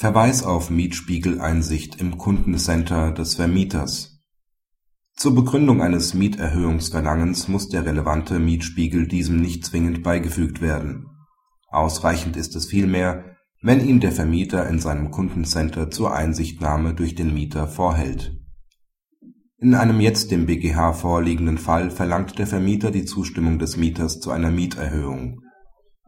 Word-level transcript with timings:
Verweis 0.00 0.44
auf 0.44 0.70
Mietspiegeleinsicht 0.70 2.00
im 2.00 2.18
Kundencenter 2.18 3.10
des 3.10 3.34
Vermieters 3.34 4.20
Zur 5.16 5.34
Begründung 5.34 5.82
eines 5.82 6.14
Mieterhöhungsverlangens 6.14 7.48
muss 7.48 7.68
der 7.68 7.84
relevante 7.84 8.38
Mietspiegel 8.38 9.08
diesem 9.08 9.40
nicht 9.40 9.66
zwingend 9.66 10.04
beigefügt 10.04 10.60
werden. 10.60 11.06
Ausreichend 11.66 12.36
ist 12.36 12.54
es 12.54 12.66
vielmehr, 12.66 13.34
wenn 13.60 13.84
ihn 13.84 13.98
der 13.98 14.12
Vermieter 14.12 14.68
in 14.68 14.78
seinem 14.78 15.10
Kundencenter 15.10 15.90
zur 15.90 16.14
Einsichtnahme 16.14 16.94
durch 16.94 17.16
den 17.16 17.34
Mieter 17.34 17.66
vorhält. 17.66 18.38
In 19.56 19.74
einem 19.74 19.98
jetzt 19.98 20.30
dem 20.30 20.46
BGH 20.46 20.92
vorliegenden 20.92 21.58
Fall 21.58 21.90
verlangt 21.90 22.38
der 22.38 22.46
Vermieter 22.46 22.92
die 22.92 23.04
Zustimmung 23.04 23.58
des 23.58 23.76
Mieters 23.76 24.20
zu 24.20 24.30
einer 24.30 24.52
Mieterhöhung. 24.52 25.40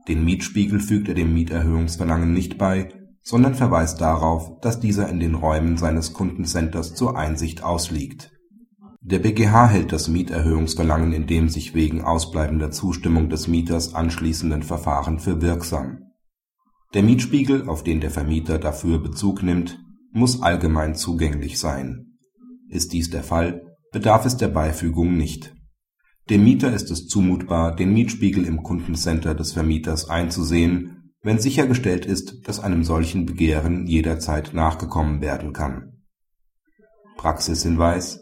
Den 0.07 0.25
Mietspiegel 0.25 0.79
fügt 0.79 1.09
er 1.09 1.14
dem 1.14 1.34
Mieterhöhungsverlangen 1.34 2.32
nicht 2.32 2.57
bei 2.57 2.99
sondern 3.23 3.55
verweist 3.55 4.01
darauf, 4.01 4.60
dass 4.60 4.80
dieser 4.80 5.09
in 5.09 5.20
den 5.20 5.34
Räumen 5.34 5.77
seines 5.77 6.12
Kundencenters 6.12 6.95
zur 6.95 7.16
Einsicht 7.16 7.62
ausliegt. 7.62 8.33
Der 9.02 9.19
BGH 9.19 9.69
hält 9.69 9.92
das 9.92 10.09
Mieterhöhungsverlangen 10.09 11.12
in 11.12 11.27
dem 11.27 11.48
sich 11.48 11.75
wegen 11.75 12.02
ausbleibender 12.02 12.70
Zustimmung 12.70 13.28
des 13.28 13.48
Mieters 13.48 13.95
anschließenden 13.95 14.62
Verfahren 14.62 15.19
für 15.19 15.41
wirksam. 15.41 16.01
Der 16.92 17.02
Mietspiegel, 17.02 17.69
auf 17.69 17.83
den 17.83 18.01
der 18.01 18.11
Vermieter 18.11 18.59
dafür 18.59 18.98
Bezug 18.98 19.42
nimmt, 19.42 19.80
muss 20.12 20.42
allgemein 20.42 20.95
zugänglich 20.95 21.59
sein. 21.59 22.19
Ist 22.69 22.92
dies 22.92 23.11
der 23.11 23.23
Fall, 23.23 23.62
bedarf 23.92 24.27
es 24.27 24.37
der 24.37 24.48
Beifügung 24.48 25.16
nicht. 25.16 25.55
Dem 26.28 26.45
Mieter 26.45 26.73
ist 26.73 26.91
es 26.91 27.06
zumutbar, 27.06 27.75
den 27.75 27.92
Mietspiegel 27.92 28.45
im 28.45 28.62
Kundencenter 28.62 29.34
des 29.34 29.52
Vermieters 29.52 30.09
einzusehen 30.09 30.99
wenn 31.23 31.38
sichergestellt 31.38 32.06
ist, 32.06 32.48
dass 32.48 32.60
einem 32.60 32.83
solchen 32.83 33.27
Begehren 33.27 33.87
jederzeit 33.87 34.55
nachgekommen 34.55 35.20
werden 35.20 35.52
kann. 35.52 36.03
Praxishinweis 37.17 38.20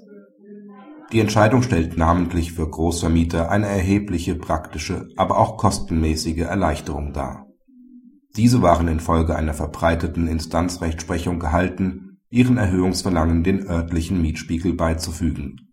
Die 1.13 1.21
Entscheidung 1.21 1.63
stellt 1.63 1.97
namentlich 1.97 2.53
für 2.53 2.69
Großvermieter 2.69 3.51
eine 3.51 3.67
erhebliche 3.67 4.35
praktische, 4.35 5.09
aber 5.17 5.39
auch 5.39 5.57
kostenmäßige 5.57 6.39
Erleichterung 6.39 7.13
dar. 7.13 7.47
Diese 8.37 8.63
waren 8.63 8.89
infolge 8.89 9.37
einer 9.37 9.55
verbreiteten 9.55 10.27
Instanzrechtsprechung 10.27 11.39
gehalten, 11.39 12.19
ihren 12.31 12.57
Erhöhungsverlangen 12.57 13.43
den 13.43 13.67
örtlichen 13.67 14.21
Mietspiegel 14.21 14.75
beizufügen. 14.75 15.73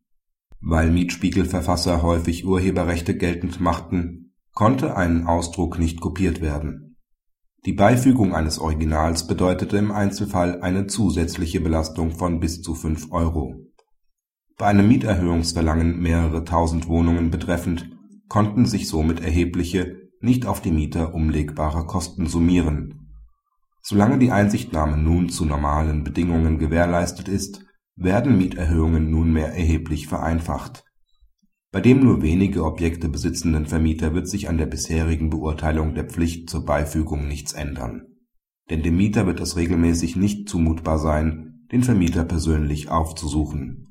Weil 0.61 0.89
Mietspiegelverfasser 0.89 2.01
häufig 2.01 2.45
Urheberrechte 2.45 3.17
geltend 3.17 3.59
machten, 3.59 4.33
konnte 4.53 4.95
ein 4.95 5.27
Ausdruck 5.27 5.79
nicht 5.79 5.99
kopiert 5.99 6.41
werden 6.41 6.84
die 7.65 7.73
Beifügung 7.73 8.35
eines 8.35 8.59
Originals 8.59 9.25
bedeutete 9.25 9.77
im 9.77 9.91
Einzelfall 9.91 10.61
eine 10.61 10.85
zusätzliche 10.85 11.59
Belastung 11.59 12.11
von 12.11 12.39
bis 12.39 12.61
zu 12.61 12.75
fünf 12.75 13.11
Euro. 13.11 13.55
Bei 14.57 14.67
einem 14.67 14.87
Mieterhöhungsverlangen 14.87 15.99
mehrere 15.99 16.45
tausend 16.45 16.87
Wohnungen 16.87 17.31
betreffend 17.31 17.89
konnten 18.29 18.67
sich 18.67 18.87
somit 18.87 19.19
erhebliche, 19.19 19.97
nicht 20.21 20.45
auf 20.45 20.61
die 20.61 20.71
Mieter 20.71 21.13
umlegbare 21.15 21.85
Kosten 21.85 22.27
summieren. 22.27 23.09
Solange 23.81 24.19
die 24.19 24.31
Einsichtnahme 24.31 24.97
nun 24.97 25.29
zu 25.29 25.45
normalen 25.45 26.03
Bedingungen 26.03 26.59
gewährleistet 26.59 27.27
ist, 27.27 27.65
werden 27.95 28.37
Mieterhöhungen 28.37 29.09
nunmehr 29.09 29.53
erheblich 29.53 30.07
vereinfacht 30.07 30.84
bei 31.75 31.81
dem 31.81 32.05
nur 32.05 32.21
wenige 32.21 32.63
Objekte 32.63 33.09
besitzenden 33.09 33.65
Vermieter 33.65 34.13
wird 34.13 34.29
sich 34.29 34.47
an 34.47 34.57
der 34.57 34.65
bisherigen 34.65 35.29
Beurteilung 35.29 35.93
der 35.93 36.05
Pflicht 36.05 36.49
zur 36.49 36.63
Beifügung 36.63 37.27
nichts 37.27 37.51
ändern, 37.51 38.03
denn 38.69 38.81
dem 38.81 38.95
Mieter 38.95 39.25
wird 39.25 39.41
es 39.41 39.57
regelmäßig 39.57 40.15
nicht 40.15 40.47
zumutbar 40.47 40.99
sein, 40.99 41.65
den 41.73 41.83
Vermieter 41.83 42.23
persönlich 42.23 42.87
aufzusuchen. 42.87 43.87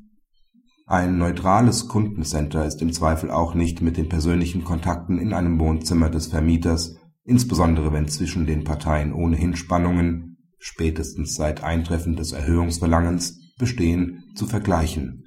Ein 0.87 1.19
neutrales 1.19 1.87
Kundencenter 1.87 2.65
ist 2.65 2.81
im 2.81 2.91
Zweifel 2.91 3.31
auch 3.31 3.55
nicht 3.55 3.83
mit 3.83 3.99
den 3.99 4.09
persönlichen 4.09 4.65
Kontakten 4.65 5.19
in 5.19 5.35
einem 5.35 5.61
Wohnzimmer 5.61 6.09
des 6.09 6.29
Vermieters, 6.29 6.97
insbesondere 7.25 7.93
wenn 7.93 8.09
zwischen 8.09 8.47
den 8.47 8.65
Parteien 8.65 9.13
ohnehin 9.13 9.57
Spannungen, 9.57 10.39
spätestens 10.59 11.35
seit 11.35 11.63
Eintreffen 11.63 12.17
des 12.17 12.33
Erhöhungsverlangens, 12.33 13.53
bestehen, 13.59 14.25
zu 14.35 14.47
vergleichen 14.47 15.24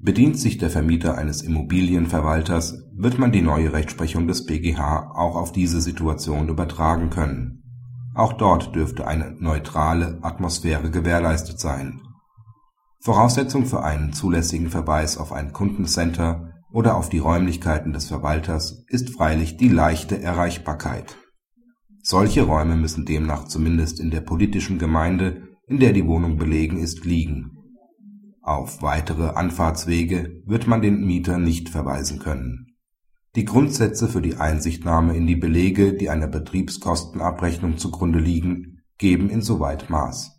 Bedient 0.00 0.38
sich 0.38 0.58
der 0.58 0.70
Vermieter 0.70 1.18
eines 1.18 1.42
Immobilienverwalters, 1.42 2.84
wird 2.94 3.18
man 3.18 3.32
die 3.32 3.42
neue 3.42 3.72
Rechtsprechung 3.72 4.28
des 4.28 4.46
BGH 4.46 5.10
auch 5.12 5.34
auf 5.34 5.50
diese 5.50 5.80
Situation 5.80 6.48
übertragen 6.48 7.10
können. 7.10 7.64
Auch 8.14 8.32
dort 8.32 8.76
dürfte 8.76 9.08
eine 9.08 9.34
neutrale 9.40 10.20
Atmosphäre 10.22 10.92
gewährleistet 10.92 11.58
sein. 11.58 12.00
Voraussetzung 13.00 13.66
für 13.66 13.82
einen 13.82 14.12
zulässigen 14.12 14.70
Verweis 14.70 15.18
auf 15.18 15.32
ein 15.32 15.52
Kundencenter 15.52 16.52
oder 16.72 16.96
auf 16.96 17.08
die 17.08 17.18
Räumlichkeiten 17.18 17.92
des 17.92 18.06
Verwalters 18.06 18.84
ist 18.86 19.10
freilich 19.10 19.56
die 19.56 19.68
leichte 19.68 20.22
Erreichbarkeit. 20.22 21.16
Solche 22.02 22.42
Räume 22.42 22.76
müssen 22.76 23.04
demnach 23.04 23.48
zumindest 23.48 23.98
in 23.98 24.12
der 24.12 24.20
politischen 24.20 24.78
Gemeinde, 24.78 25.42
in 25.66 25.80
der 25.80 25.92
die 25.92 26.06
Wohnung 26.06 26.36
belegen 26.36 26.78
ist, 26.78 27.04
liegen 27.04 27.57
auf 28.48 28.82
weitere 28.82 29.28
Anfahrtswege 29.28 30.42
wird 30.46 30.66
man 30.66 30.82
den 30.82 31.06
Mieter 31.06 31.38
nicht 31.38 31.68
verweisen 31.68 32.18
können. 32.18 32.76
Die 33.36 33.44
Grundsätze 33.44 34.08
für 34.08 34.22
die 34.22 34.36
Einsichtnahme 34.36 35.16
in 35.16 35.26
die 35.26 35.36
Belege, 35.36 35.92
die 35.94 36.10
einer 36.10 36.26
Betriebskostenabrechnung 36.26 37.78
zugrunde 37.78 38.18
liegen, 38.18 38.82
geben 38.96 39.30
insoweit 39.30 39.90
Maß 39.90 40.34